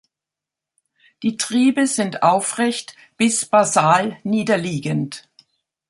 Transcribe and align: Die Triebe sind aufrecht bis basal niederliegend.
Die 1.21 1.37
Triebe 1.37 1.85
sind 1.85 2.23
aufrecht 2.23 2.95
bis 3.17 3.45
basal 3.45 4.17
niederliegend. 4.23 5.29